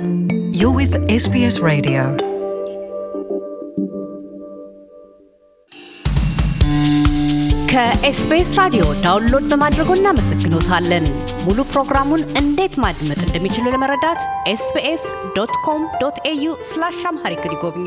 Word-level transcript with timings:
You're 0.00 0.72
with 0.72 0.92
SBS 1.14 1.56
Radio. 1.62 2.02
ከኤስቢኤስ 7.72 8.52
ራዲዮ 8.60 8.84
download 9.02 9.44
በማድረጎ 9.50 9.90
እናመሰግኖታለን። 9.96 11.04
ሙሉ 11.44 11.58
ፕሮግራሙን 11.72 12.22
እንዴት 12.40 12.76
ማድመጥ 12.84 13.18
እንደሚችሉ 13.26 13.72
ለመረዳት 13.74 14.22
sbs 14.52 15.04
dot 15.36 15.52
com 15.66 15.84
dot 16.02 16.16
au 16.32 16.46
slash 16.70 16.98
Amharic 17.10 17.44
ይጎብኙ። 17.48 17.86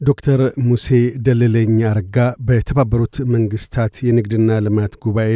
ዶክተር 0.00 0.40
ሙሴ 0.68 0.88
ደለለኝ 1.26 1.76
አረጋ 1.90 2.16
በተባበሩት 2.48 3.18
መንግስታት 3.34 3.96
የንግድና 4.08 4.58
ልማት 4.68 4.96
ጉባኤ 5.04 5.34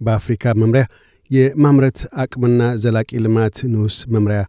በአፍሪካ 0.00 0.54
መምሪያ 0.62 0.84
የማምረት 1.30 2.00
አቅምና 2.22 2.62
ዘላቂ 2.82 3.10
ልማት 3.26 3.56
ንዑስ 3.72 3.98
መምሪያ 4.14 4.40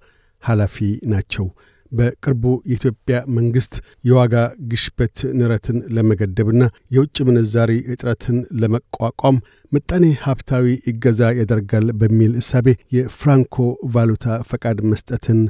ኃላፊ 0.43 0.77
ናቸው። 1.11 1.45
በቅርቡ 1.91 2.43
የኢትዮጵያ 2.69 3.17
መንግሥት 3.35 3.73
የዋጋ 4.03 4.35
ግሽበት 4.69 5.17
ንረትን 5.39 5.77
ለመገደብና 5.95 6.63
የውጭ 6.95 7.17
ምንዛሪ 7.27 7.71
እጥረትን 7.93 8.37
ለመቋቋም 8.61 9.37
ምጣኔ 9.71 10.05
ሀብታዊ 10.23 10.65
እገዛ 10.91 11.21
ያደርጋል 11.39 11.87
በሚል 12.01 12.33
እሳቤ 12.41 12.67
የፍራንኮ 12.97 13.57
ቫሉታ 13.95 14.37
ፈቃድ 14.49 14.79
መስጠትን 14.91 15.41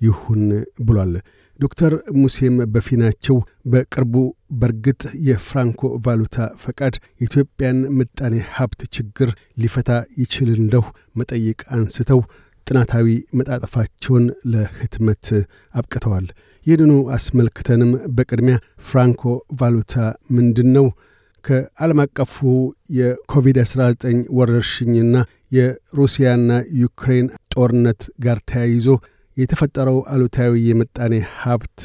ይሁን 0.00 0.42
ብሏል። 0.86 1.12
ዶክተር 1.58 1.92
ሙሴም 2.20 2.54
በፊናቸው 2.74 3.36
በቅርቡ 3.66 4.14
በእርግጥ 4.60 5.02
የፍራንኮ 5.26 5.90
ቫሉታ 6.04 6.36
ፈቃድ 6.62 6.94
የኢትዮጵያን 7.20 7.80
ምጣኔ 7.98 8.36
ሀብት 8.54 8.82
ችግር 8.96 9.30
ሊፈታ 9.62 9.90
ይችል 10.22 10.48
እንደሁ 10.56 10.84
መጠይቅ 11.16 11.60
አንስተው 11.76 12.22
ጥናታዊ 12.66 13.06
መጣጠፋቸውን 13.38 14.24
ለህትመት 14.52 15.26
አብቅተዋል። 15.74 16.26
ይህንኑ 16.66 16.92
አስመልክተንም 17.16 17.92
በቅድሚያ 18.16 18.56
ፍራንኮ 18.88 19.22
ቫሉታ 19.60 19.94
ምንድን 20.30 20.68
ነው? 20.76 20.86
ከዓለም 21.44 22.00
አቀፉ 22.04 22.34
የኮቪድ-19 22.98 24.04
ወረርሽኝና 24.38 25.14
የሩሲያና 25.52 26.50
ዩክሬን 26.80 27.26
ጦርነት 27.54 28.02
ጋር 28.24 28.38
ተያይዞ 28.50 28.86
የተፈጠረው 29.36 29.98
አሉታዊ 30.12 30.52
የምጣኔ 30.68 31.14
ሀብት 31.40 31.80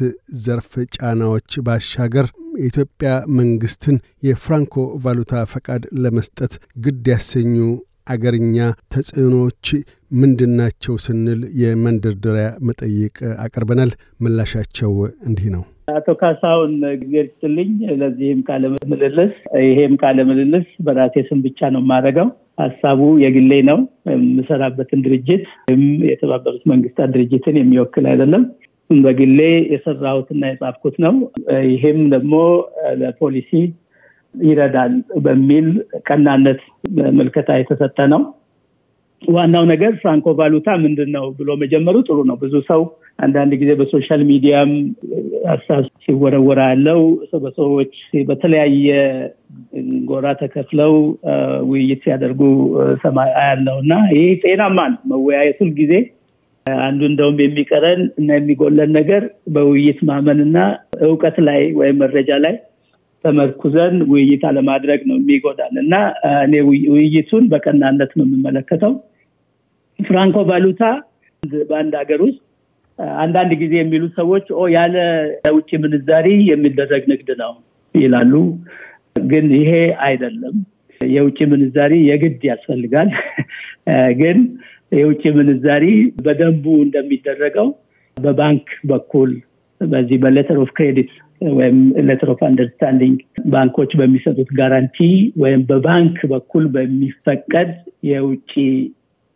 ዘርፍ 0.45 0.71
ጫናዎች 0.95 1.51
ባሻገር 1.65 2.27
የኢትዮጵያ 2.59 3.09
መንግስትን 3.39 3.95
የፍራንኮ 4.27 4.75
ቫሉታ 5.03 5.43
ፈቃድ 5.53 5.83
ለመስጠት 6.03 6.53
ግድ 6.77 7.07
ያሰኙ 7.13 7.55
አገርኛ 8.07 8.57
ተጽዕኖዎች 8.93 9.67
ምንድናቸው 10.11 10.95
ስንል 11.03 11.41
የመንደርደሪያ 11.61 12.47
መጠይቅ 12.67 13.15
አቅርበናል። 13.45 13.91
ምላሻቸው 14.19 14.91
እንዲህ 15.27 15.47
ነው። 15.55 15.63
አቶ 15.93 16.07
ካሳሁን 16.21 16.71
ጊዜ 17.01 17.15
ስትልኝ 17.27 17.71
ለዚህም 17.99 18.39
ቃለ 18.47 18.63
ምልልስ 18.91 19.33
ይሄም 19.65 19.93
ቃለ 20.01 20.19
ምልልስ 20.29 20.67
በራሴ 20.85 21.23
ስም 21.27 21.39
ብቻ 21.45 21.69
ነው 21.75 21.81
የማደርገው። 21.83 22.29
ሀሳቡ 22.61 23.01
የግሌ 23.23 23.51
ነው። 23.69 23.79
የምሰራበትን 24.11 24.99
ድርጅት 25.05 25.45
ወይም 25.65 25.81
የተባበሩት 26.09 26.63
መንግስታት 26.73 27.09
ድርጅትን 27.15 27.57
የሚወክል 27.59 28.05
አይደለም። 28.11 28.45
በግሌ 28.89 29.39
የሰራሁትና 29.73 30.43
የጻፍኩት 30.49 30.95
ነው። 31.05 31.13
ይሄም 31.69 31.99
ደግሞ 32.13 32.33
ለፖሊሲ 33.01 33.51
ይረዳል 34.35 34.93
በሚል 35.25 35.67
ቀናነት 36.07 36.61
ምልከታ 37.17 37.51
የተሰጠ 37.59 37.97
ነው። 38.13 38.21
ዋናው 39.33 39.63
ነገር 39.71 39.91
ፍራንኮ 40.01 40.27
ቫሉታ 40.39 40.69
ምንድን 40.83 41.09
ነው 41.15 41.25
ብሎ 41.37 41.49
መጀመሩ 41.61 41.95
ጥሩ 42.07 42.17
ነው። 42.29 42.35
ብዙ 42.41 42.55
ሰው 42.69 42.81
አንዳንድ 43.19 43.51
ጊዜ 43.61 43.71
በ 43.79 43.90
social 43.90 44.21
media 44.29 44.59
ም 44.59 44.71
ሀሳብ 45.49 45.83
ሲወረወር 46.03 46.61
ያለው 46.71 46.99
በሰዎች 47.43 47.93
በተለያየ 48.29 48.87
ጎራ 50.09 50.27
ተከፍለው 50.41 50.93
ውይይት 51.69 52.01
ሲያደርጉ 52.05 52.41
ሰማ 53.03 53.17
ያለው 53.41 53.77
እና 53.83 53.93
ይህ 54.15 54.29
ጤናማ 54.43 54.77
ነው። 54.93 55.01
መወያየቱን 55.13 55.71
ጊዜ 55.79 55.93
አንዱ 56.83 57.01
እንደውም 57.09 57.39
የሚቀረን 57.41 58.01
እና 58.19 58.29
የሚጎለን 58.37 58.91
ነገር 58.99 59.23
በውይይት 59.55 59.99
ማመንና 60.09 60.57
እውቀት 61.07 61.37
ላይ 61.47 61.61
ወይም 61.79 61.99
መረጃ 62.03 62.31
ላይ 62.45 62.55
ተመርኩዘን 63.23 63.95
ውይይት 64.11 64.43
አለማድረግ 64.49 65.01
ነው 65.09 65.15
የሚጎዳን 65.19 65.75
እና 65.83 65.93
እኔ 66.43 66.53
ውይይቱን 66.91 67.45
በቀናነት 67.53 68.11
ነው 68.17 68.25
የምመለከተው። 68.27 68.93
ፍራንኮ 69.99 70.37
ቫሉታ 70.49 70.83
በአንድ 71.63 71.93
ሀገር 71.99 72.19
ውስጥ 72.25 72.39
አንዳንድ 73.19 73.51
ጊዜ 73.61 73.73
የሚሉ 73.79 74.03
ሰዎች 74.17 74.45
ያለ 74.73 74.95
ውጭ 75.55 75.71
ምንዛሪ 75.83 76.27
የሚደረግ 76.49 77.03
ንግድ 77.11 77.29
ነው 77.41 77.53
ይላሉ። 77.95 78.33
ግን 79.25 79.45
ይሄ 79.57 79.71
አይደለም። 80.05 80.55
የውጭ 81.01 81.39
ምንዛሪ 81.51 81.93
የግድ 82.09 82.41
ያስፈልጋል። 82.49 83.09
ግን 84.21 84.37
የውጭ 84.95 85.23
ምንዛሪ 85.37 85.85
በደንቡ 86.25 86.65
እንደሚደረገው 86.85 87.67
በባንክ 88.17 88.67
በኩል 88.91 89.31
በዚህ 89.81 90.17
በ 90.23 90.32
letter 90.32 90.57
of 90.63 90.69
credit 90.77 91.11
ወይም 91.51 91.77
letter 92.07 92.29
of 92.33 92.41
understanding 92.47 93.17
ባንኮች 93.53 93.91
በሚሰጡት 93.99 94.49
guarantee 94.59 94.97
ወይም 95.41 95.61
በባንክ 95.69 96.17
በኩል 96.31 96.65
በሚፈቀድ 96.75 97.71
የውጭ 98.09 98.53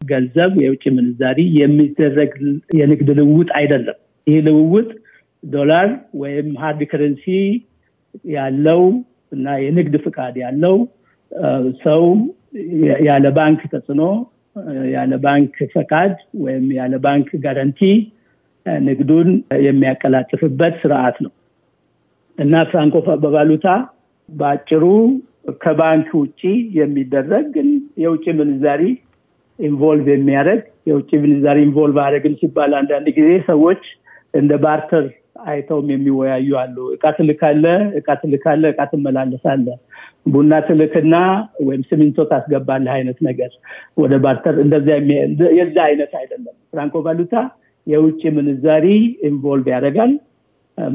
ገንዘብ 0.01 0.51
የውጭ 0.63 0.83
ምንዛሪ 0.97 1.39
የሚደረግ 1.59 2.33
የንግድ 2.79 3.09
ልውውጥ 3.19 3.49
አይደለም። 3.59 3.97
ይህ 4.27 4.39
ልውውጥ 4.47 4.89
ዶላር 5.43 5.89
ወይም 6.21 6.47
hard 6.61 6.81
currency 6.91 7.25
ያለው 8.33 8.81
እና 9.31 9.47
የንግድ 9.63 9.95
ፍቃድ 10.05 10.35
ያለው 10.43 10.75
ሰው 11.83 12.03
ያለ 13.07 13.25
ባንክ 13.37 13.59
ተጽዕኖ 13.73 14.03
ያለ 14.93 15.13
ባንክ 15.25 15.55
ፈቃድ 15.75 16.13
ወይም 16.43 16.65
ያለ 16.79 16.95
ባንክ 17.05 17.27
guarantee 17.43 17.81
ንግዱን 18.83 19.29
የሚያቀላጥፍበት 19.65 20.73
ስርዓት 20.81 21.17
ነው 21.25 21.31
እና 22.37 22.63
ፍራንኮ 22.71 22.95
ቫሉታ 23.23 23.67
በአጭሩ 24.29 24.83
ከባንክ 25.61 26.09
ውጭ 26.21 26.41
የሚደረግ 26.79 27.45
ግን 27.55 27.69
የውጭ 28.03 28.25
ምንዛሪ 28.39 28.83
involve 29.59 30.07
የሚያደርግ 30.13 30.61
የውጭ 30.89 31.09
ምንዛሪ 31.23 31.57
involve 31.67 31.97
አደረግን 32.03 32.35
ሲባል 32.41 32.71
አንዳንድ 32.79 33.07
ጊዜ 33.17 33.31
ሰዎች 33.49 33.81
እንደ 34.33 34.51
barter 34.63 35.05
አይተውም 35.45 35.87
የሚወያዩ 35.91 36.49
አሉ። 36.61 36.77
እቃ 36.95 37.03
ትልካለህ፣ 37.17 37.65
እቃ 37.99 38.07
ትልካለህ፣ 38.21 38.63
እቃ 38.73 38.81
ትመላለሳለህ፣ 38.91 39.67
ቡና 40.25 40.53
ትልክና 40.67 41.15
ወይም 41.67 41.81
ሲሚንቶ 41.89 42.25
ታስገባለህ 42.31 42.93
አይነት 42.97 43.19
ነገር 43.27 43.51
ወደ 44.01 44.13
barter 44.25 44.55
እንደዚያ 44.63 44.95
የዛ 45.59 45.77
አይነት 45.89 46.13
አይደለም። 46.21 46.55
ፍራንኮ 46.71 46.95
ቫሉታ 47.05 47.35
የውጭ 47.87 48.21
ምንዛሪ 48.37 48.85
involve 49.29 49.67
ያደርጋል። 49.75 50.11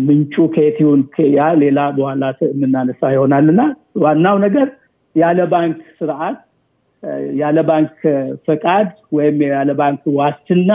ምንጩ 0.03 0.35
ከየት 0.53 0.77
ይሁን 0.83 1.01
ያ 1.35 1.47
ሌላ 1.63 1.79
በኋላ 1.97 2.23
የምናነሳ 2.47 3.11
ይሆናል 3.15 3.47
እና 3.53 3.63
ዋናው 4.05 4.37
ነገር 4.45 4.69
ያለ 5.17 5.41
ባንክ 5.51 5.81
ስርዓት 5.99 6.39
ያለ 7.41 7.59
ባንክ 7.69 7.97
ፈቃድ 8.47 8.89
ወይም 9.13 9.39
ያለ 9.49 9.73
ባንክ 9.81 10.03
ዋስትና 10.19 10.71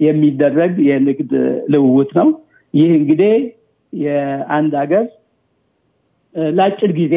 የሚደረግ 0.00 0.72
የንግድ 0.88 1.32
ልውውጥ 1.72 2.10
ነው። 2.20 2.28
ይህ 2.74 2.90
እንግዲህ 2.98 3.34
የአንድ 3.92 4.72
ሀገር 4.80 5.04
ለአጭር 6.54 6.92
ጊዜ 6.98 7.14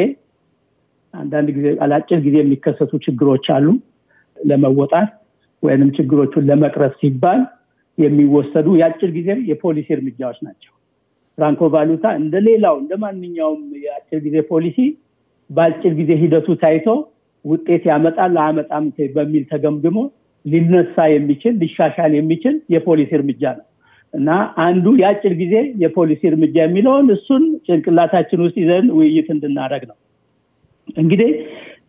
አንዳንድ 1.14 1.48
ጊዜ 1.56 1.66
ለአጭር 1.82 2.18
ጊዜ 2.26 2.36
የሚከሰቱ 2.40 2.92
ችግሮች 3.06 3.46
አሉ 3.54 3.66
ለመወጣት 4.36 5.10
ወይንም 5.62 5.88
ችግሮቹን 5.96 6.44
ለመቅረፍ 6.50 6.92
ሲባል 7.00 7.40
የሚወሰዱ 7.98 8.66
የአጭር 8.80 9.10
ጊዜ 9.16 9.30
የፖሊሲ 9.50 9.88
እርምጃዎች 9.96 10.38
ናቸው። 10.46 10.72
ፍራንኮ 11.38 11.62
ቫሉታ 11.74 12.06
እንደ 12.20 12.36
ሌላው 12.46 12.74
እንደ 12.82 12.92
ማንኛውም 13.02 13.62
የአጭር 13.84 14.20
ጊዜ 14.26 14.36
ፖሊሲ 14.50 14.78
በአጭር 15.50 15.92
ጊዜ 16.00 16.10
ሂደቱ 16.22 16.48
ታይቶ 16.62 16.86
ውጤት 17.44 17.82
ያመጣል 17.90 18.34
አያመጣም 18.42 18.84
በሚል 19.16 19.44
ተገምግሞ 19.50 19.98
ሊነሳ 20.44 20.96
የሚችል 21.12 21.54
ሊሻሻል 21.62 22.12
የሚችል 22.18 22.56
የፖሊሲ 22.74 23.10
እርምጃ 23.18 23.42
ነው 23.58 23.64
እና 24.14 24.28
አንዱ 24.64 24.86
የአጭር 25.00 25.32
ጊዜ 25.40 25.54
የፖሊሲ 25.82 26.22
እርምጃ 26.30 26.56
የሚለውን 26.64 27.08
እሱን 27.16 27.42
ጭንቅላታችን 27.66 28.42
ውስጥ 28.44 28.56
ይዘን 28.62 28.86
ውይይት 28.98 29.28
እንድናደረግ 29.34 29.82
ነው። 29.90 29.96
እንግዲህ 30.96 31.30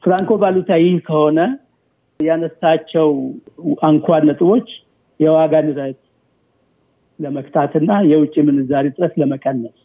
ፍራንኮ 0.03 0.31
ቫሉታ 0.41 0.71
ይህ 0.81 0.95
ከሆነ 1.07 1.39
ያነሳቸው 2.19 3.09
አንኳር 3.87 4.21
ነጥቦች 4.29 4.67
የዋጋ 5.19 5.53
ንረት 5.67 5.99
ለመክታትና 7.19 7.91
የውጭ 8.09 8.35
ምንዛሪ 8.47 8.87
ጥረት 8.95 9.13
ለመቀነስ 9.21 9.77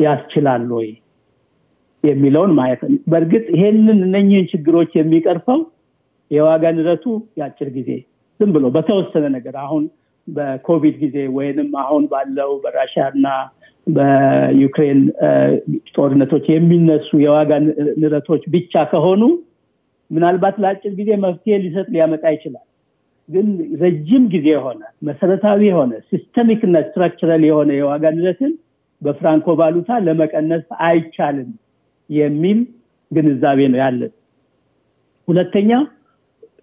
ያስችላል 0.00 0.66
ወይ 0.76 0.88
የሚለውን 2.04 2.52
ማየት 2.58 2.80
በእርግጥ 3.12 3.44
ይሄንን 3.54 3.98
እነኝህን 4.06 4.46
ችግሮች 4.52 4.92
የሚቀርፈው 4.98 5.60
የዋጋ 6.30 6.64
ንረቱ 6.76 7.04
የአጭር 7.38 7.68
ጊዜ 7.76 7.90
ዝም 8.40 8.52
ብሎ 8.54 8.66
በተወሰነ 8.76 9.24
ነገር 9.34 9.56
አሁን 9.64 9.84
በኮቪድ 10.28 10.96
ጊዜ 11.02 11.16
ወይንም 11.36 11.70
አሁን 11.82 12.02
ባለው 12.12 12.50
በራሽያ 12.64 13.04
እና 13.14 13.28
በዩክሬን 13.86 15.00
ጦርነቶች 15.94 16.44
የሚነሱ 16.52 17.08
የዋጋ 17.24 17.50
ንረቶች 18.02 18.42
ብቻ 18.54 18.84
ከሆኑ 18.92 19.22
ምናልባት 20.10 20.56
ለአጭር 20.62 20.92
ጊዜ 21.00 21.10
መፍትሄ 21.24 21.56
ሊሰጥ 21.64 21.86
ሊያመጣ 21.94 22.24
ይችላል። 22.34 22.66
ግን 23.28 23.48
ረጅም 23.82 24.24
ጊዜ 24.32 24.46
የሆነ 24.54 24.80
መሰረታዊ 25.08 25.60
የሆነ 25.68 25.92
systemic 26.10 26.62
እና 26.68 26.78
structural 26.86 27.42
የሆነ 27.48 27.70
የዋጋ 27.78 28.04
ንረትን 28.16 28.52
በፍራንኮ 29.02 29.54
ቫሉታ 29.60 29.92
ለመቀነስ 30.06 30.64
አይቻልም 30.86 31.50
የሚል 32.12 32.58
ግንዛቤ 33.10 33.60
ነው 33.72 33.78
ያለን። 33.82 34.12
ሁለተኛ 35.28 35.70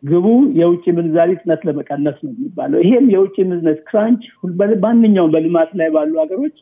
ግቡ 0.04 0.28
የውጭ 0.60 0.86
ምንዛሪ 0.98 1.30
እጥረት 1.42 1.62
ለመቀነስ 1.68 2.18
ነው 2.26 2.32
የሚባለው። 2.34 2.80
ይሄም 2.86 3.08
የውጭ 3.14 3.38
ምንዛሪ 3.50 3.80
crunch 3.88 4.24
ማንኛውም 4.86 5.32
በልማት 5.34 5.72
ላይ 5.80 5.90
ባሉ 5.96 6.14
ሀገሮች 6.24 6.56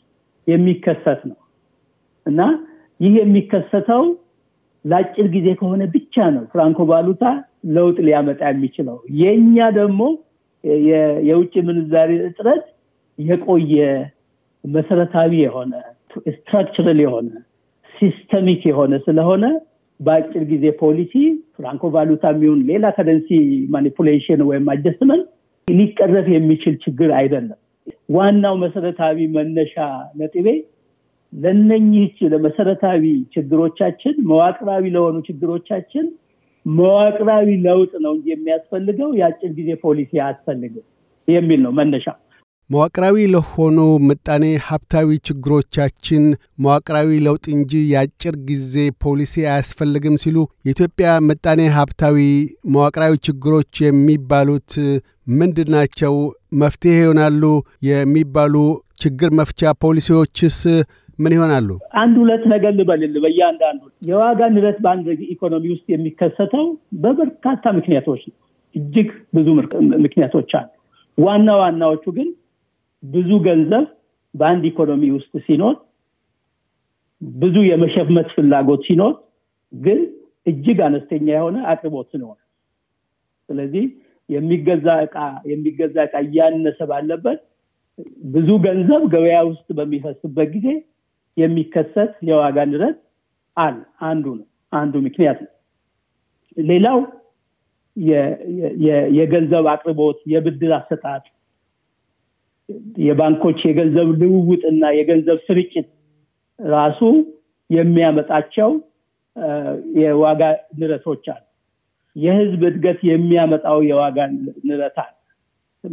የሚከሰት 0.47 1.21
ነው 1.29 1.37
እና 2.25 2.41
ይህ 2.99 3.13
የሚከሰተው 3.19 4.03
ለአጭር 4.85 5.27
ጊዜ 5.35 5.47
ከሆነ 5.59 5.83
ብቻ 5.95 6.15
ነው 6.35 6.43
ፍራንኮ 6.51 6.81
ቫሉታ 6.89 7.23
ለውጥ 7.75 7.97
ሊያመጣ 8.07 8.41
የሚችለው። 8.51 8.97
የእኛ 9.21 9.57
ደግሞ 9.77 10.01
የውጭ 11.27 11.53
ምንዛሪ 11.67 12.11
እጥረት 12.27 12.65
የቆየ 13.19 13.75
መሰረታዊ 14.63 15.31
የሆነ 15.43 15.73
structural 16.27 16.99
የሆነ 17.03 17.29
systemic 17.97 18.61
የሆነ 18.69 18.93
ስለሆነ 19.05 19.45
በአጭር 19.99 20.43
ጊዜ 20.49 20.65
ፖሊሲ 20.81 21.13
ፍራንኮ 21.55 21.85
ቫሉታ 21.93 22.25
የሚሆን 22.33 22.59
ሌላ 22.69 22.85
currency 22.97 23.29
manipulation 23.75 24.41
ወይም 24.49 24.65
adjustment 24.73 25.25
ሊቀረፍ 25.67 26.27
የሚችል 26.33 26.75
ችግር 26.83 27.09
አይደለም። 27.19 27.57
ዋናው 28.15 28.55
መሰረታዊ 28.63 29.17
መነሻ 29.35 29.75
ነጥቤ 30.19 30.47
ለነኚህ 31.33 32.11
ለመሰረታዊ 32.33 33.03
ችግሮቻችን 33.33 34.15
መዋቅራዊ 34.29 34.83
ለሆኑ 34.95 35.17
ችግሮቻችን 35.27 36.05
መዋቅራዊ 36.65 37.49
ለውጥ 37.65 37.91
ነው 38.03 38.11
እንጂ 38.15 38.27
የሚያስፈልገው 38.33 39.09
የአጭር 39.19 39.51
ጊዜ 39.59 39.69
ፖሊሲ 39.83 40.11
አያስፈልግም 40.19 40.85
የሚል 41.27 41.59
ነው 41.65 41.71
መነሻ። 41.77 42.07
መዋቅራዊ 42.69 43.17
ለሆኑ 43.33 43.77
ምጣኔ 44.07 44.45
ሀብታዊ 44.65 45.09
ችግሮቻችን 45.27 46.23
መዋቅራዊ 46.63 47.09
ለውጥ 47.27 47.45
እንጂ 47.53 47.71
የአጭር 47.91 48.35
ጊዜ 48.49 48.73
ፖሊሲ 49.03 49.33
አያስፈልግም 49.45 50.15
ሲሉ 50.23 50.37
የኢትዮጵያ 50.65 51.11
ምጣኔ 51.27 51.61
ሀብታዊ 51.75 52.17
መዋቅራዊ 52.73 53.13
ችግሮች 53.27 53.71
የሚባሉት 53.85 54.73
ምንድን 55.39 55.69
ናቸው? 55.75 56.13
መፍትሄ 56.61 56.95
ይሆናሉ 56.99 57.43
የሚባሉ 57.87 58.55
ችግር 59.01 59.31
መፍቻ 59.39 59.71
ፖሊሲዎችስ 59.83 60.59
ምን 61.19 61.35
ይሆናሉ? 61.35 61.69
አንድ 62.01 62.15
ሁለት 62.23 62.43
ነገር 62.53 62.73
ልበልል። 62.79 63.15
በእያንዳንዱ 63.23 63.81
የዋጋ 64.09 64.41
ንረት 64.55 64.79
በአንድ 64.85 65.07
ኢኮኖሚ 65.35 65.65
ውስጥ 65.73 65.87
የሚከሰተው 65.93 66.65
በበርካታ 67.03 67.63
ምክንያቶች 67.79 68.23
ነው። 68.29 68.35
እጅግ 68.75 69.07
ብዙ 69.35 69.47
ምክንያቶች 70.03 70.51
አሉ። 70.59 70.67
ዋና 71.17 71.49
ዋናዎቹ 71.61 72.05
ግን 72.17 72.27
ብዙ 73.03 73.29
ገንዘብ 73.45 73.85
በአንድ 74.33 74.63
ኢኮኖሚ 74.69 75.03
ውስጥ 75.15 75.33
ሲኖር፣ 75.47 75.75
ብዙ 77.21 77.55
የመሸመት 77.67 78.27
ፍላጎት 78.35 78.81
ሲኖር፣ 78.87 79.13
ግን 79.73 79.99
እጅግ 80.45 80.79
አነስተኛ 80.87 81.27
የሆነ 81.31 81.57
አቅርቦት 81.71 82.07
ሲኖር፣ 82.13 82.37
ስለዚህ 83.49 83.85
የሚገዛ 84.29 84.87
እቃ 85.05 85.15
የሚገዛ 85.51 85.95
እቃ 86.07 86.15
እያነሰ 86.25 86.79
ባለበት 86.89 87.39
ብዙ 88.33 88.49
ገንዘብ 88.65 89.03
ገበያ 89.13 89.37
ውስጥ 89.49 89.67
በሚፈስበት 89.77 90.49
ጊዜ 90.55 90.67
የሚከሰት 91.37 92.11
የዋጋ 92.29 92.57
ንረት 92.71 92.97
አለ። 93.57 93.77
አንዱ 94.07 94.25
ነው 94.39 94.47
አንዱ 94.73 94.93
ምክንያት 95.05 95.39
ነው። 95.45 95.51
ሌላው 96.67 96.99
የገንዘብ 99.17 99.65
አቅርቦት፣ 99.73 100.19
የብድር 100.33 100.71
አሰጣጥ፣ 100.77 101.23
የባንኮች 103.05 103.59
የገንዘብ 103.67 104.09
ልውውጥና 104.21 104.83
የገንዘብ 104.97 105.37
ስርጭት 105.47 105.87
ራሱ 106.59 107.01
የሚያመጣቸው 107.69 108.69
የዋጋ 109.99 110.41
ንረቶች 110.79 111.25
አሉ። 111.33 111.43
የህዝብ 112.15 112.61
እድገት 112.69 112.99
የሚያመጣው 113.09 113.79
የዋጋ 113.89 114.17
ንረት 114.67 114.97
አለ። 115.03 115.13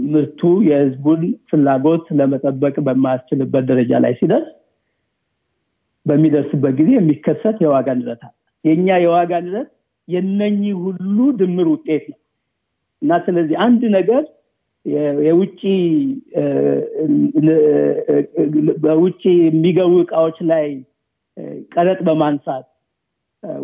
ምርቱ 0.08 0.40
የህዝቡን 0.68 1.20
ፍላጎት 1.50 2.06
ለመጠበቅ 2.18 2.74
በማያስችልበት 2.86 3.64
ደረጃ 3.70 4.00
ላይ 4.04 4.12
ሲደርስ 4.20 4.48
በሚደርስበት 6.06 6.72
ጊዜ 6.78 6.90
የሚከሰት 6.96 7.58
የዋጋ 7.64 7.88
ንረት 7.98 8.22
አለ። 8.26 8.34
የእኛ 8.64 8.88
የዋጋ 9.04 9.32
ንረት 9.46 9.70
የነኚህ 10.08 10.74
ሁሉ 10.84 11.18
ድምር 11.38 11.66
ውጤት 11.74 12.04
ነው 12.12 12.18
እና 13.02 13.12
ስለዚህ 13.26 13.56
አንድ 13.66 13.82
ነገር 13.96 14.22
የውጭ 14.86 15.60
በውጭ 18.84 19.22
የሚገቡ 19.40 19.92
እቃዎች 20.02 20.38
ላይ 20.50 20.66
ቀረጥ 21.74 22.00
በማንሳት 22.08 22.66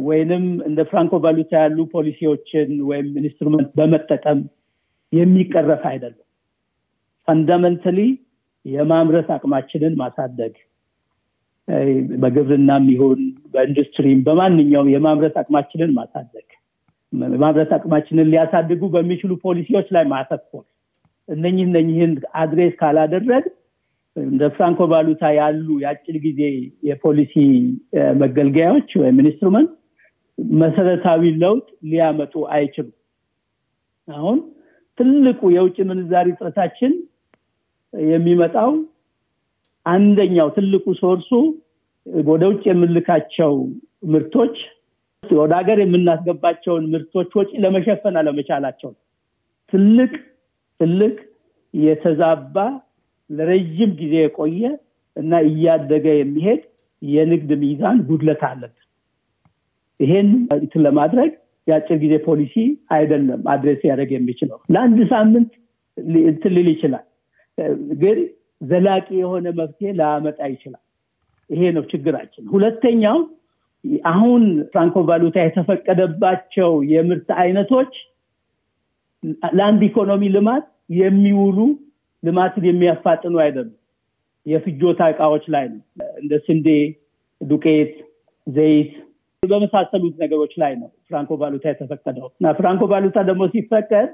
ወይንም 0.07 0.45
እንደ 0.69 0.81
ፍራንኮ 0.91 1.21
ቫሉታ 1.25 1.53
ያሉ 1.63 1.79
ፖሊሲዎችን 1.93 2.71
ወይም 2.89 3.07
instrument 3.21 3.71
በመጠቀም 3.79 4.41
የሚቀረፍ 5.13 5.85
አይደለም። 5.91 6.27
fundamentally 7.29 7.99
የማምረት 8.65 9.29
አቅማችንን 9.37 9.95
ማሳደግ 10.01 10.55
በግብርናም 12.23 12.85
ይሁን 12.93 13.21
በኢንዱስትሪም 13.53 14.21
በማንኛውም 14.27 14.89
የማምረት 14.95 15.37
አቅማችንን 15.43 15.91
ማሳደግ 15.99 16.47
የማምረት 17.13 17.71
አቅማችንን 17.77 18.31
ሊያሳድጉ 18.33 18.83
በሚችሉ 18.95 19.33
ፖሊሲዎች 19.45 19.89
ላይ 19.97 20.05
ማተኮር 20.13 20.65
እነኝህ 21.31 21.65
እነኝህን 21.67 22.13
address 22.41 22.73
ካላደረግን 22.81 23.45
እንደ 24.17 24.43
ፍራንኮ 24.55 24.81
ቫሉታ 24.93 25.25
ያሉ 25.39 25.67
የአጭር 25.83 26.17
ጊዜ 26.25 26.41
የፖሊሲ 26.89 27.35
መገልገያዎች 28.21 28.91
ወይም 29.03 29.21
instrument 29.23 29.71
መሰረታዊ 30.59 31.23
ለውጥ 31.43 31.67
ሊያመጡ 31.91 32.35
አይችሉም። 32.55 32.97
አሁን 34.09 34.39
ትልቁ 34.99 35.41
የውጭ 35.55 35.79
ምንዛሪ 35.91 36.29
እጥረታችን 36.39 36.93
የሚመጣው 38.13 38.71
አንደኛው 39.87 40.49
ትልቁ 40.57 40.87
source 41.01 41.23
ኡ 41.23 41.31
ወደ 42.27 42.43
ውጭ 42.51 42.63
የምንልካቸው 42.71 43.53
ምርቶች 44.13 44.57
ወደ 45.25 45.53
ሀገር 45.59 45.79
የምናስገባቸውን 45.83 46.85
ምርቶች 46.93 47.31
ወጪ 47.39 47.51
ለመሸፈን 47.65 48.15
አለመቻላቸው 48.21 48.91
ትልቅ 49.73 50.13
ትልቅ 50.81 51.15
የተዛባ 51.75 52.57
ለረዥም 53.31 53.91
ጊዜ 54.01 54.15
የቆየ 54.23 54.63
እና 55.17 55.33
እያደገ 55.49 56.07
የሚሄድ 56.19 56.63
የንግድ 57.03 57.51
ሚዛን 57.63 57.99
ጉድለት 58.09 58.43
አለብን። 58.49 58.77
ይሄን 60.01 60.29
ለማድረግ 60.87 61.31
የአጭር 61.67 61.97
ጊዜ 62.03 62.15
ፖሊሲ 62.27 62.55
አይደለም 62.95 63.41
address 63.53 63.81
ሊያደርግ 63.89 64.11
የሚችለው 64.15 64.59
ለአንድ 64.75 65.01
ሳምንት 65.13 65.51
እንትን 66.27 66.53
ሊል 66.57 66.69
ይችላል 66.73 67.05
ግን 68.01 68.19
ዘላቂ 68.61 69.09
የሆነ 69.21 69.47
መፍትሄ 69.59 69.91
ላያመጣ 69.99 70.41
ይችላል። 70.53 70.83
ይሄ 71.51 71.63
ነው 71.77 71.85
ችግራችን። 71.93 72.45
ሁለተኛው 72.53 73.19
አሁን 74.11 74.43
ፍራንኮ 74.73 74.97
ቫሉታ 75.09 75.37
የተፈቀደባቸው 75.45 76.71
የምርት 76.91 77.29
አይነቶች 77.43 77.93
ለአንድ 79.53 79.83
ኢኮኖሚ 79.89 80.23
ልማት 80.37 80.65
የሚውሉ 81.01 81.59
ልማትን 82.23 82.65
የሚያፋጥኑ 82.69 83.35
አይደሉም። 83.45 83.77
የፍጆታ 84.47 85.01
እቃዎች 85.13 85.45
ላይ 85.55 85.65
ነው። 85.73 85.81
እንደ 86.21 86.33
ስንዴ፣ 86.47 86.67
ዱቄት፣ 87.41 87.93
ዘይት 88.47 88.93
በመሳሰሉት 89.43 90.15
ነገሮች 90.23 90.53
ላይ 90.63 90.73
ነው 90.81 90.89
ፍራንኮ 91.09 91.37
ቫሉታ 91.43 91.65
የተፈቀደው 91.71 92.27
እና 92.33 92.47
ፍራንኮ 92.59 92.85
ቫሉታ 92.93 93.19
ደግሞ 93.29 93.43
ሲፈቀድ 93.53 94.09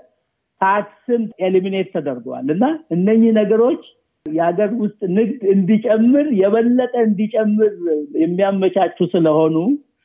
ታክስም 0.60 1.22
ኤሊሚኔት 1.46 1.88
ተደርገዋል 1.94 2.46
እና 2.54 2.64
እነኚህ 2.90 3.32
ነገሮች 3.38 3.82
የሀገር 4.26 4.70
ውስጥ 4.82 5.00
ንግድ 5.16 5.40
እንዲጨምር 5.54 6.26
የበለጠ 6.40 6.94
እንዲጨምር 7.08 7.72
የሚያመቻቹ 8.22 8.98
ስለሆኑ 9.12 9.56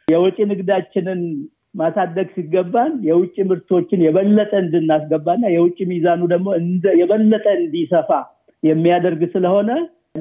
የወጪ 0.08 0.38
ንግዳችንን 0.52 1.22
ማሳደግ 1.76 2.28
ሲገባን 2.36 2.94
የውጭ 3.08 3.36
ምርቶችን 3.50 4.04
የበለጠ 4.06 4.52
እንድናስገባና 4.64 5.44
የውጭ 5.54 5.78
ሚዛኑ 5.92 6.22
ደግሞ 6.34 6.48
የበለጠ 7.02 7.46
እንዲሰፋ 7.60 8.10
የሚያደርግ 8.64 9.22
ስለሆነ 9.36 9.70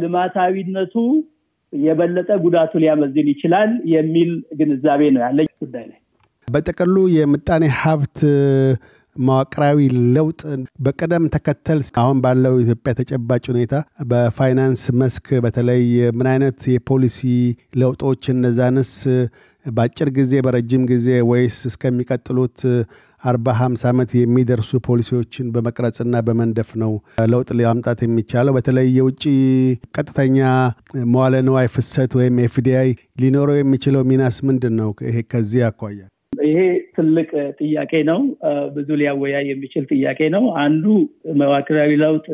ልማታዊነቱ 0.03 0.95
የበለጠ 1.73 2.31
ጉዳቱ 2.45 2.73
ሊያመዝን 2.83 3.27
ይችላል 3.33 3.73
የሚል 3.93 4.31
ግንዛቤ 4.61 5.11
ነው 5.15 5.23
ያለኝ 5.27 5.49
ጉዳይ 5.65 5.85
ላይ። 5.91 5.99
በጥቅሉ 6.49 6.97
የምጣኔ 7.17 7.65
ሀብት 7.81 8.19
መዋቅራዊ 9.17 9.79
ለውጥ 10.17 10.41
በቅደም 10.85 11.25
ተከተል 11.35 11.81
አሁን 12.03 12.19
ባለው 12.25 12.55
ኢትዮጵያ 12.63 12.93
ተጨባጭ 12.99 13.45
ሁኔታ 13.53 13.75
በፋይናንስ 14.11 14.83
መስክ 15.01 15.27
በተለይ 15.45 15.83
ምን 16.19 16.29
አይነት 16.33 16.61
የፖሊሲ 16.75 17.21
ለውጦች 17.81 18.23
እነዛንስ 18.35 18.93
በአጭር 19.67 20.09
ጊዜ 20.17 20.33
በረጅም 20.45 20.83
ጊዜ 20.91 21.07
ወይስ 21.31 21.57
እስከሚቀጥሉት 21.71 22.61
አርባ 23.23 23.55
ሀምሳ 23.59 23.83
ዓመት 23.93 24.11
የሚደርሱ 24.19 24.71
ፖሊሲዎችን 24.87 25.51
በመቅረጽና 25.55 26.23
በመንደፍ 26.27 26.71
ነው 26.83 26.93
ለውጥ 27.33 27.49
ሊያምጣት 27.59 28.01
የሚቻለው። 28.05 28.55
በተለይ 28.57 28.89
የውጭ 28.99 29.25
ቀጥተኛ 29.95 30.39
መዋለ 31.11 31.43
ንዋይ 31.49 31.69
ፍሰት 31.75 32.15
ወይም 32.21 32.39
ኤፍዲአይ 32.47 32.91
ሊኖረው 33.23 33.59
የሚችለው 33.61 34.05
ሚናስ 34.11 34.39
ምንድን 34.49 34.75
ነው? 34.81 34.91
ይሄ 35.09 35.19
ከዚህ 35.33 35.63
አኳያ 35.69 36.01
ይሄ 36.45 36.59
ትልቅ 36.97 37.29
ጥያቄ 37.61 37.93
ነው። 38.11 38.21
ብዙ 38.77 38.89
ሊያወያይ 39.01 39.45
የሚችል 39.51 39.85
ጥያቄ 39.93 40.21
ነው። 40.37 40.45
አንዱ 40.63 40.85
መዋቅራዊ 41.41 41.91
ለውጥ 42.03 42.27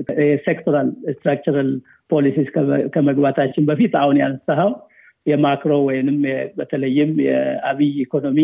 sectoral 0.47 0.89
structural 1.11 1.71
policies 2.11 2.49
ከመግባታችን 2.95 3.67
በፊት 3.69 3.95
አሁን 4.03 4.19
ያነሳኸው 4.23 4.71
የ 5.27 5.40
macro 5.40 5.73
ወይንም 5.87 6.19
በተለይም 6.57 7.13
የአብይ 7.27 7.95
ኢኮኖሚ 8.05 8.39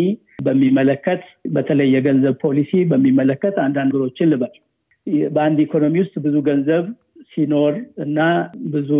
በሚመለከት 0.45 1.23
በተለይ 1.53 1.89
የገንዘብ 1.95 2.35
ፖሊሲ 2.45 2.73
በሚመለከት 2.91 3.57
አንዳንድ 3.65 3.91
ነገሮችን 3.91 4.31
ልበል። 4.33 4.55
በአንድ 5.35 5.59
ኢኮኖሚ 5.61 5.95
ውስጥ 6.03 6.17
ብዙ 6.25 6.37
ገንዘብ 6.49 6.85
ሲኖር 7.33 7.75
እና 8.05 8.19
ብዙ 8.73 8.91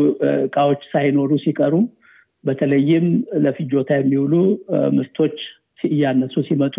እቃዎች 0.45 0.83
ሳይኖሩ 0.93 1.33
ሲቀሩ 1.45 1.75
በተለይም 2.45 3.07
ለፍጆታ 3.45 3.91
የሚውሉ 3.99 4.35
ምርቶች 4.97 5.37
እያነሱ 5.89 6.35
ሲመጡ 6.49 6.77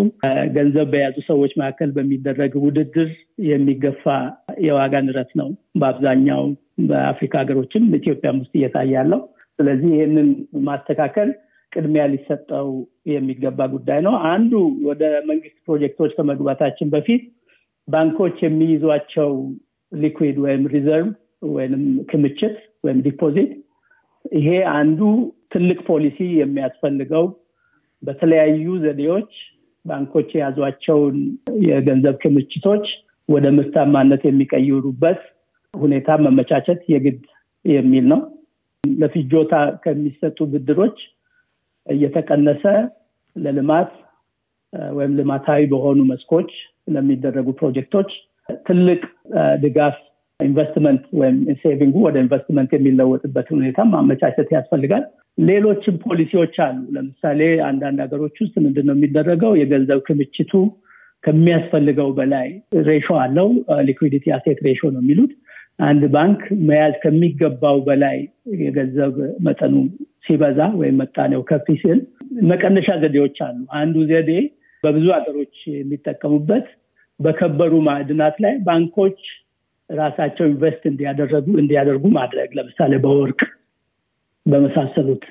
ገንዘብ 0.55 0.87
በያዙ 0.91 1.17
ሰዎች 1.29 1.51
መካከል 1.59 1.89
በሚደረግ 1.95 2.51
ውድድር 2.63 3.09
የሚገፋ 3.49 4.03
የዋጋ 4.65 5.01
ንረት 5.07 5.31
ነው 5.39 5.49
በአብዛኛው 5.81 6.43
በአፍሪካ 6.89 7.33
ሀገሮችም 7.41 7.83
ኢትዮጵያም 7.99 8.39
ውስጥ 8.41 8.53
እየታየ 8.59 8.93
ስለዚህ 9.59 9.89
ይህንን 9.95 10.29
ማስተካከል 10.67 11.29
ቅድሚያ 11.71 12.03
ሊሰጠው 12.11 12.67
የሚገባ 13.11 13.59
ጉዳይ 13.73 13.99
ነው። 14.07 14.15
አንዱ 14.31 14.51
ወደ 14.89 15.01
መንግስት 15.29 15.57
ፕሮጀክቶች 15.65 16.11
ከመግባታችን 16.17 16.91
በፊት 16.93 17.23
ባንኮች 17.87 18.37
የሚይዟቸው 18.43 19.31
liquid 19.91 20.37
ወይም 20.45 20.63
reserve 20.73 21.07
ወይም 21.49 21.73
ክምችት 22.09 22.55
ወይም 22.83 22.99
deposit 23.07 23.51
ይሄ 24.35 24.49
አንዱ 24.75 24.99
ትልቅ 25.53 25.79
ፖሊሲ 25.89 26.19
የሚያስፈልገው 26.41 27.25
በተለያዩ 28.03 28.65
ዘዴዎች 28.83 29.31
ባንኮች 29.85 30.29
የያዟቸውን 30.35 31.17
የገንዘብ 31.67 32.15
ክምችቶች 32.21 32.85
ወደ 33.29 33.45
ምርታማነት 33.57 34.21
የሚቀይሩበት 34.25 35.21
ሁኔታ 35.73 36.17
መመቻቸት 36.25 36.81
የግድ 36.93 37.21
የሚል 37.65 38.05
ነው። 38.13 38.21
ለፍጆታ 38.83 39.53
ከሚሰጡ 39.83 40.37
ብድሮች 40.53 40.97
እየተቀነሰ 41.87 42.63
ለልማት 43.35 43.91
ወይም 44.93 45.11
ልማታዊ 45.17 45.61
በሆኑ 45.71 45.99
መስኮች 46.11 46.51
ለሚደረጉ 46.89 47.47
ፕሮጀክቶች 47.59 48.09
ትልቅ 48.67 49.01
ድጋፍ 49.63 49.95
ኢንቨስትመንት 50.39 51.03
ወይም 51.19 51.35
ሴቪንጉ 51.61 51.95
ወደ 52.05 52.15
ኢንቨስትመንት 52.23 52.71
የሚለወጥበት 52.73 53.47
ሁኔታ 53.55 53.83
ማመቻቸት 53.91 54.49
ያስፈልጋል። 54.55 55.03
ሌሎችም 55.41 55.95
ፖሊሲዎች 56.05 56.55
አሉ። 56.65 56.79
ለምሳሌ 56.95 57.39
አንዳንድ 57.69 57.99
ሀገሮች 58.05 58.35
ውስጥ 58.43 58.55
ምንድነው 58.65 58.95
የሚደረገው? 58.97 59.53
የገንዘብ 59.61 59.99
ክምችቱ 60.07 60.51
ከሚያስፈልገው 61.23 62.09
በላይ 62.17 62.47
ratio 62.87 63.07
አለው። 63.23 63.49
liquidity 63.87 64.25
asset 64.37 64.59
ratio 64.67 64.81
ነው 64.95 65.01
የሚሉት። 65.03 65.31
አንድ 65.79 66.03
ባንክ 66.13 66.41
መያዝ 66.67 66.93
ከሚገባው 67.03 67.77
በላይ 67.87 68.17
የገንዘብ 68.61 69.15
መጠኑ 69.45 69.75
ሲበዛ 70.25 70.59
ወይም 70.79 70.97
መጣኔው 71.01 71.41
ከፍ 71.49 71.67
ሲል 71.81 71.99
መቀነሻ 72.49 72.89
ዘዴዎች 73.01 73.37
አሉ። 73.45 73.57
አንዱ 73.79 73.95
ዘዴ 74.11 74.31
በብዙ 74.83 75.05
ሀገሮች 75.17 75.55
የሚጠቀሙበት 75.73 76.67
በከበሩ 77.19 77.73
ማዕድናት 77.87 78.35
ላይ 78.45 78.53
ባንኮች 78.65 79.19
ራሳቸው 79.89 80.45
invest 80.49 80.83
እንዲያደረጉ 80.91 81.47
እንዲያደርጉ 81.61 82.05
ማድረግ 82.17 82.51
ለምሳሌ 82.57 82.93
በወርቅ 83.03 83.41
በመሳሰሉት 84.45 85.25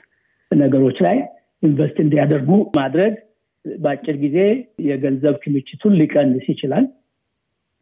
ነገሮች 0.51 0.99
ላይ 1.07 1.17
invest 1.63 1.97
እንዲያደርጉ 2.05 2.51
ማድረግ 2.79 3.15
በአጭር 3.65 4.17
ጊዜ 4.23 4.39
የገንዘብ 4.87 5.35
ክምችቱን 5.43 5.97
ሊቀንስ 6.01 6.47
ይችላል። 6.53 6.87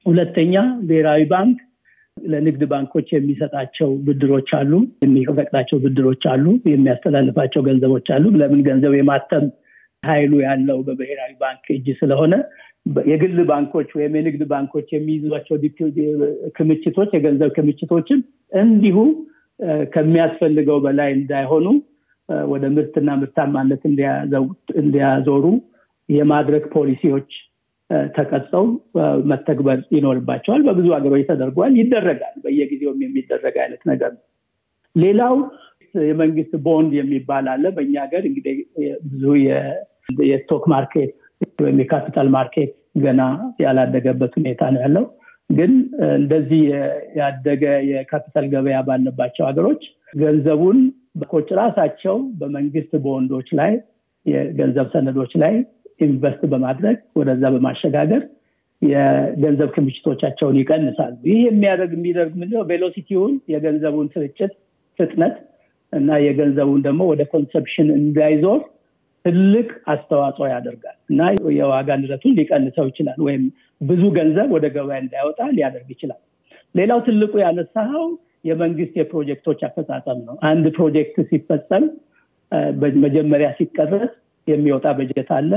ሁለተኛ 0.07 0.55
ብሔራዊ 0.83 1.23
ባንክ 1.33 1.59
ለንግድ 2.17 2.63
ባንኮች 2.71 3.09
የሚሰጣቸው 3.13 3.91
ብድሮች 4.07 4.51
አሉ፣ 4.59 4.73
የሚፈቅዳቸው 5.05 5.79
ብድሮች 5.85 6.25
አሉ፣ 6.33 6.45
የሚያስተላልፋቸው 6.71 7.63
ገንዘቦች 7.69 8.09
አሉ። 8.17 8.25
ለምን 8.41 8.61
ገንዘብ 8.69 8.95
የማተም 8.99 9.47
ኃይሉ 10.03 10.33
ያለው 10.45 10.79
በብሔራዊ 10.87 11.33
ባንክ 11.41 11.65
እጅ 11.75 11.87
ስለሆነ 12.01 12.35
የግል 13.11 13.39
ባንኮች 13.51 13.89
ወይም 13.97 14.15
የንግድ 14.19 14.43
ባንኮች 14.53 14.89
የሚይዟቸው 14.95 15.57
ክምችቶች 16.57 17.11
የገንዘብ 17.17 17.51
ክምችቶችን 17.57 18.21
እንዲሁ 18.61 18.97
ከሚያስፈልገው 19.95 20.79
በላይ 20.85 21.11
እንዳይሆኑ 21.19 21.67
ወደ 22.49 22.65
ምርትና 22.75 23.11
ምርታማነት 23.21 23.83
እንዲያዞሩ 24.81 25.45
የማድረግ 26.09 26.65
ፖሊሲዎች 26.75 27.31
ተቀርጸው 28.17 28.65
መተግበር 29.31 29.79
ይኖርባቸዋል። 29.95 30.63
በብዙ 30.67 30.87
ሀገሮች 30.97 31.23
ተደርጓል፣ 31.31 31.73
ይደረጋል። 31.81 32.37
በየጊዜውም 32.45 33.01
የሚደረግ 33.05 33.57
አይነት 33.65 33.83
ነገር 33.91 34.11
ነው። 34.17 34.25
ሌላው 34.95 35.35
የመንግስት 35.95 36.53
ቦንድ 36.67 36.93
የሚባል 36.99 37.47
አለ። 37.53 37.65
በእኛ 37.77 37.95
ሀገር 38.05 38.23
እንግዲህ 38.29 38.57
ብዙ 39.09 39.25
የ 40.29 40.39
stock 40.39 40.65
market 40.73 41.11
ወይም 41.59 41.79
የ 41.83 41.93
capital 41.93 42.29
market 42.37 42.73
ገና 43.05 43.23
ያላደገበት 43.63 44.33
ሁኔታ 44.39 44.63
ነው 44.75 44.81
ያለው። 44.83 45.05
ግን 45.51 45.73
እንደዚህ 46.17 46.63
ያደገ 47.21 47.63
የካፒታል 47.91 48.47
ገበያ 48.53 48.79
ባለባቸው 48.89 49.45
ሀገሮች 49.49 49.83
ገንዘቡን 50.21 50.79
ባንኮች 51.21 51.49
ራሳቸው 51.59 52.17
በመንግስት 52.41 52.93
ቦንዶች 53.05 53.49
ላይ 53.61 53.73
የገንዘብ 54.27 54.89
ሰነዶች 54.95 55.33
ላይ 55.43 55.55
invest 56.01 56.43
በማድረግ 56.53 56.99
ወደዛ 57.19 57.45
በማሸጋገር 57.55 58.23
የገንዘብ 58.83 59.71
ክምችቶቻቸውን 59.75 60.57
ይቀንሳሉ። 60.61 61.15
ይህ 61.31 61.41
የሚያደርግ 61.47 61.93
የሚደርግ 61.97 62.33
ምንድነው 62.41 62.63
velocity 62.71 63.12
ውን 63.12 63.33
የገንዘቡን 63.53 64.07
ስርጭት 64.15 64.53
ፍጥነት 64.99 65.35
እና 65.93 66.19
የገንዘቡን 66.25 66.81
ደግሞ 66.87 67.03
ወደ 67.11 67.23
consumption 67.33 67.89
እንዳይዞር 67.99 68.61
ትልቅ 69.25 69.69
አስተዋጽኦ 69.93 70.45
ያደርጋል 70.53 70.97
እና 71.11 71.21
የዋጋ 71.59 71.89
ንረቱን 72.03 72.37
ሊቀንሰው 72.39 72.87
ይችላል 72.91 73.19
ወይም 73.27 73.43
ብዙ 73.81 74.03
ገንዘብ 74.17 74.49
ወደ 74.57 74.67
ገበያ 74.75 74.99
እንዳይወጣ 75.03 75.41
ሊያደርግ 75.57 75.89
ይችላል። 75.95 76.21
ሌላው 76.75 76.99
ትልቁ 77.07 77.33
ያነሳው 77.43 78.05
የመንግስት 78.49 78.95
የፕሮጀክቶች 78.99 79.61
አፈጻጸም 79.69 80.19
ነው። 80.29 80.37
አንድ 80.51 80.67
ፕሮጀክት 80.77 81.17
ሲፈጸም 81.31 81.85
መጀመሪያ 83.05 83.49
ሲቀረስ 83.59 84.13
የሚወጣ 84.47 84.87
በጀት 84.99 85.31
አለ። 85.39 85.53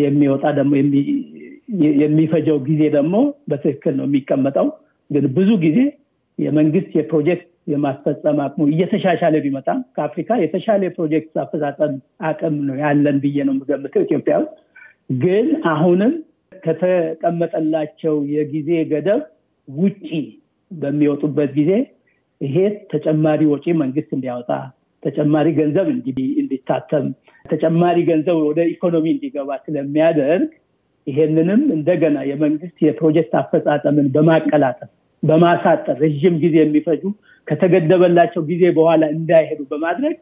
የሚወጣ 0.00 0.44
ደግሞ 0.58 0.72
የሚፈጀው 2.04 2.58
ጊዜ 2.68 2.82
ደግሞ 2.96 3.16
በትክክል 3.50 3.94
ነው 3.98 4.06
የሚቀመጠው። 4.08 4.68
ግን 5.10 5.24
ብዙ 5.36 5.50
ጊዜ 5.64 5.78
የመንግስት 6.38 6.90
የፕሮጀክት 6.98 7.44
የማስፈጸም 7.72 8.38
አቅሙ 8.44 8.62
እየተሻሻለ 8.72 9.36
ቢመጣም 9.44 9.80
ከአፍሪካ 9.96 10.38
የተሻለ 10.42 10.80
የፕሮጀክት 10.86 11.34
አፈጻጸም 11.42 11.92
አቅም 12.28 12.54
ነው 12.68 12.76
ያለን 12.82 13.16
ብዬ 13.24 13.36
ነው 13.48 13.54
የምገምተው 13.54 14.04
ኢትዮጵያ 14.06 14.36
ግን 15.18 15.46
አሁንም 15.72 16.12
ከተቀመጠላቸው 16.62 18.14
የጊዜ 18.34 18.70
ገደብ 18.92 19.20
ውጪ 19.68 20.08
በሚወጡበት 20.70 21.50
ጊዜ 21.58 21.72
ይሄ 22.40 22.56
ተጨማሪ 22.92 23.40
ወጪ 23.52 23.66
መንግስት 23.82 24.10
እንዲያወጣ 24.16 24.50
ተጨማሪ 25.02 25.48
ገንዘብ 25.58 25.86
እንዲታተም 26.40 27.06
ተጨማሪ 27.44 27.98
ገንዘብ 28.08 28.38
ወደ 28.48 28.60
ኢኮኖሚ 28.72 29.06
እንዲገባ 29.14 29.50
ስለሚያደርግ 29.64 30.48
ይሄንንም 31.06 31.62
እንደገና 31.76 32.18
የመንግስት 32.30 32.76
የፕሮጀክት 32.86 33.34
አፈጻጸምን 33.40 34.06
በማቀላጠፍ 34.14 34.90
በማሳጠር 35.22 35.96
ረዥም 36.02 36.34
ጊዜ 36.42 36.56
የሚፈጁ 36.60 37.02
ከተገደበላቸው 37.48 38.42
ጊዜ 38.50 38.64
በኋላ 38.76 39.04
እንዳይሄዱ 39.14 39.60
በማድረግ 39.70 40.16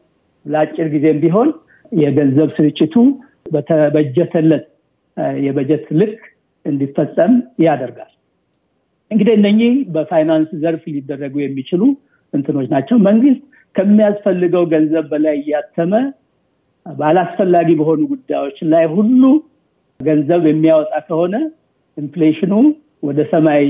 ለአጭር 0.45 0.87
ጊዜም 0.93 1.17
ቢሆን 1.23 1.49
የገንዘብ 1.91 2.49
ስርጭቱ 2.57 2.95
በተበጀተለት 3.51 4.65
የበጀት 5.41 5.85
ልክ 5.99 6.15
እንዲፈጸም 6.65 7.33
ያደርጋል። 7.65 8.11
እንግዲህ 9.11 9.33
እነኚህ 9.39 9.73
በፋይናንስ 9.93 10.49
ዘርፍ 10.63 10.83
ሊደረጉ 10.95 11.35
የሚችሉ 11.43 11.83
እንትኖች 12.33 12.67
ናቸው። 12.73 12.97
መንግስት 13.07 13.43
ከሚያስፈልገው 13.75 14.63
ገንዘብ 14.73 15.05
በላይ 15.11 15.35
እያተመ 15.41 15.93
ባላስፈላጊ 16.95 17.69
በሆኑ 17.79 18.01
ጉዳዮች 18.11 18.57
ላይ 18.73 18.85
ሁሉ 18.95 19.21
ገንዘብ 19.99 20.43
የሚያወጣ 20.49 20.93
ከሆነ 21.07 21.35
inflation 21.97 22.43
ኑ 22.43 22.53
ወደ 23.03 23.19
ሰማይ 23.31 23.63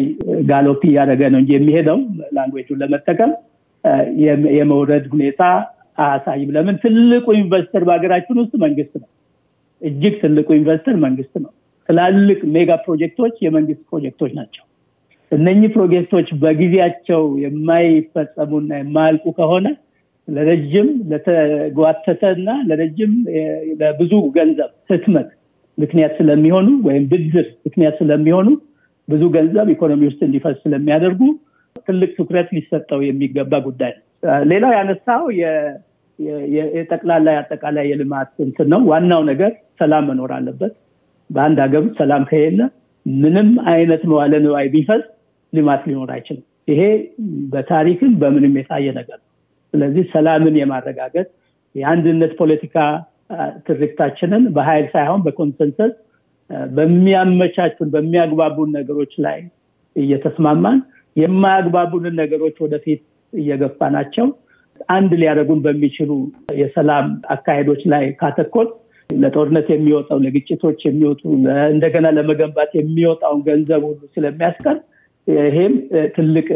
gallop 0.49 0.81
እያደረገ 0.89 1.21
ነው 1.33 1.39
እንጂ 1.41 1.51
የሚሄደው 1.55 1.99
language 2.35 2.64
ኡን 2.64 2.79
ለመጠቀም 2.83 3.31
የመውረድ 4.55 5.05
ሁኔታ 5.13 5.41
አያሳይም። 5.97 6.49
ለምን? 6.55 6.75
ትልቁ 6.83 7.25
investor 7.39 7.83
በሀገራችን 7.87 8.39
ውስጥ 8.41 8.53
መንግስት 8.65 8.93
ነው። 9.01 9.09
እጅግ 9.81 10.13
ትልቁ 10.21 10.47
investor 10.59 10.95
መንግስት 11.05 11.33
ነው። 11.43 11.51
ትላልቅ 11.89 12.39
mega 12.55 12.69
ፕሮጀክቶች 12.85 13.35
የመንግስት 13.45 13.83
ፕሮጀክቶች 13.89 14.31
ናቸው። 14.39 14.63
እነኚህ 15.31 15.69
ፕሮጀክቶች 15.75 16.27
በጊዜያቸው 16.41 17.23
የማይፈጸሙና 17.43 18.71
የማያልቁ 18.81 19.25
ከሆነ 19.39 19.65
ለረጅም 20.27 20.87
ለተጓተተ 21.11 22.21
እና 22.37 22.49
ለረጅም 22.69 23.11
ለብዙ 23.81 24.13
ገንዘብ 24.37 24.71
ህትመት 24.91 25.29
ምክንያት 25.77 26.13
ስለሚሆኑ 26.19 26.67
ወይም 26.87 27.03
ብድር 27.11 27.47
ምክንያት 27.67 27.95
ስለሚሆኑ 28.01 28.47
ብዙ 29.07 29.23
ገንዘብ 29.35 29.67
ኢኮኖሚ 29.75 30.01
ውስጥ 30.09 30.21
እንዲፈስ 30.27 30.55
ስለሚያደርጉ 30.63 31.21
ትልቅ 31.87 32.09
ትኩረት 32.17 32.49
ሊሰጠው 32.55 33.01
የሚገባ 33.07 33.59
ጉዳይ 33.67 33.91
ነው። 33.97 34.03
ሌላው 34.51 34.71
ያነሳው 34.77 35.23
የጠቅላላ 36.75 37.35
አጠቃላይ 37.41 37.85
የልማት 37.91 38.31
እንትን 38.45 38.67
ነው። 38.73 38.81
ዋናው 38.91 39.21
ነገር 39.29 39.51
ሰላም 39.81 40.05
መኖር 40.09 40.31
አለበት። 40.37 40.73
በአንድ 41.29 41.57
ሀገር 41.65 41.83
ሰላም 41.99 42.23
ከሌለ 42.29 42.59
ምንም 43.05 43.49
አይነት 43.71 44.01
መዋለ 44.11 44.33
ንዋይ 44.45 44.67
ቢፈስ 44.73 45.03
ልማት 45.53 45.81
ሊኖር 45.89 46.09
አይችልም። 46.15 46.45
ይሄ 46.67 46.81
በታሪክም 47.51 48.13
በምንም 48.21 48.55
የታየ 48.59 48.87
ነገር 48.99 49.17
ነው። 49.17 49.26
ስለዚህ 49.77 50.05
ሰላምን 50.13 50.55
የማረጋገጥ 50.57 51.25
የአንድነት 51.75 52.31
ፖለቲካ 52.39 52.75
ትርክታችንን 53.67 54.43
በኃይል 54.55 54.85
ሳይሆን 54.93 55.21
በኮንሰንሰስ 55.25 55.91
በሚያመቻቹን 56.69 57.89
በሚያግባቡን 57.93 58.69
ነገሮች 58.77 59.13
ላይ 59.25 59.37
እየተስማማን 59.95 60.79
የማያግባቡንን 61.15 62.15
ነገሮች 62.21 62.57
ወደፊት 62.65 63.01
እየገፋ 63.33 63.89
ናቸው። 63.95 64.27
አንድ 64.89 65.11
ሊያደርጉን 65.21 65.61
በሚችሉ 65.65 66.11
የሰላም 66.61 67.05
አካሄዶች 67.35 67.81
ላይ 67.93 68.05
ካተኮር 68.19 68.67
ለጦርነት 69.09 69.67
የሚወጣው 69.73 70.19
ለግጭቶች 70.25 70.79
የሚወጡ 70.87 71.21
እንደገና 71.73 72.07
ለመገንባት 72.17 72.71
የሚወጣውን 72.79 73.41
ገንዘብ 73.47 73.83
ሁሉ 73.89 74.01
ስለሚያስቀር 74.15 74.77
ይሄም 75.27 75.73
ትልቅ 76.15 76.47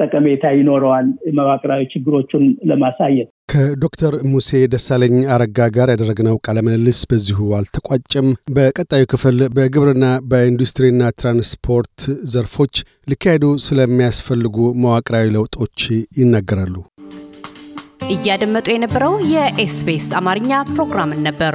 ጠቀሜታ 0.00 0.52
ይኖረዋል 0.56 1.06
መዋቅራዊ 1.38 1.82
ችግሮቹን 1.92 2.44
ለማሳየት። 2.70 3.28
ከዶክተር 3.52 4.14
ሙሴ 4.32 4.60
ደሳለኝ 4.74 5.14
አረጋ 5.34 5.58
ጋር 5.76 5.88
ያደረግነው 5.92 6.36
ቃለምልልስ 6.46 7.00
በዚሁ 7.10 7.48
አልተቋጨም። 7.58 8.28
በቀጣዩ 8.56 9.04
ክፍል 9.12 9.38
በግብርና 9.56 10.06
በኢንዱስትሪና 10.30 11.10
ትራንስፖርት 11.18 11.98
ዘርፎች 12.34 12.74
ሊካሄዱ 13.08 13.46
ስለሚያስፈልጉ 13.66 14.56
መዋቅራዊ 14.84 15.26
ለውጦች 15.36 15.78
ይናገራሉ። 16.20 16.76
እያደመጡ 18.10 18.66
የነበረው 18.72 19.16
የኤስቢኤስ 19.32 20.08
አማርኛ 20.20 20.52
ፕሮግራምን 20.70 21.20
ነበር። 21.28 21.54